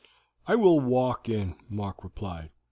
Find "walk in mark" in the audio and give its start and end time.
0.79-2.03